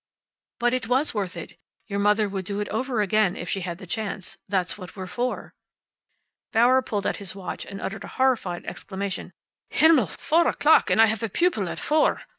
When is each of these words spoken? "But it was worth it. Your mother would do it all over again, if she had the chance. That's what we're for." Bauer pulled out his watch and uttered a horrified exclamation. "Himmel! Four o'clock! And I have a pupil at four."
"But 0.59 0.73
it 0.73 0.87
was 0.87 1.13
worth 1.13 1.37
it. 1.37 1.59
Your 1.85 1.99
mother 1.99 2.27
would 2.27 2.43
do 2.43 2.59
it 2.59 2.67
all 2.69 2.79
over 2.79 3.03
again, 3.03 3.35
if 3.35 3.47
she 3.47 3.61
had 3.61 3.77
the 3.77 3.85
chance. 3.85 4.37
That's 4.49 4.75
what 4.75 4.95
we're 4.95 5.05
for." 5.05 5.53
Bauer 6.51 6.81
pulled 6.81 7.05
out 7.05 7.17
his 7.17 7.35
watch 7.35 7.67
and 7.67 7.79
uttered 7.79 8.05
a 8.05 8.15
horrified 8.17 8.65
exclamation. 8.65 9.31
"Himmel! 9.69 10.07
Four 10.07 10.47
o'clock! 10.47 10.89
And 10.89 10.99
I 10.99 11.05
have 11.05 11.21
a 11.21 11.29
pupil 11.29 11.69
at 11.69 11.77
four." 11.77 12.23